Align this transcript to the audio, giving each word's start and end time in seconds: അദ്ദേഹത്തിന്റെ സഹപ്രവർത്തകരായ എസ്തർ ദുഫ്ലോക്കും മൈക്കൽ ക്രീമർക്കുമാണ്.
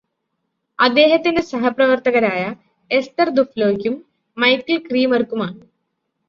അദ്ദേഹത്തിന്റെ 0.79 1.41
സഹപ്രവർത്തകരായ 1.41 2.41
എസ്തർ 2.91 3.29
ദുഫ്ലോക്കും 3.29 3.95
മൈക്കൽ 4.37 4.77
ക്രീമർക്കുമാണ്. 4.87 5.59